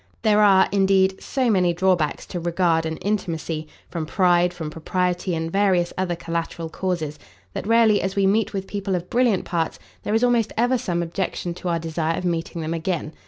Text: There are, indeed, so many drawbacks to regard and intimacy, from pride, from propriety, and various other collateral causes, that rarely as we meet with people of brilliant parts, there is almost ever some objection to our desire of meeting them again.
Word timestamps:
There 0.23 0.41
are, 0.41 0.67
indeed, 0.71 1.21
so 1.21 1.51
many 1.51 1.73
drawbacks 1.73 2.25
to 2.33 2.39
regard 2.39 2.87
and 2.87 2.97
intimacy, 3.03 3.67
from 3.87 4.07
pride, 4.07 4.51
from 4.51 4.71
propriety, 4.71 5.35
and 5.35 5.51
various 5.51 5.93
other 5.95 6.15
collateral 6.15 6.69
causes, 6.69 7.19
that 7.53 7.67
rarely 7.67 8.01
as 8.01 8.15
we 8.15 8.25
meet 8.25 8.51
with 8.51 8.65
people 8.65 8.95
of 8.95 9.11
brilliant 9.11 9.45
parts, 9.45 9.77
there 10.01 10.15
is 10.15 10.23
almost 10.23 10.53
ever 10.57 10.79
some 10.79 11.03
objection 11.03 11.53
to 11.53 11.69
our 11.69 11.77
desire 11.77 12.17
of 12.17 12.25
meeting 12.25 12.61
them 12.63 12.73
again. 12.73 13.13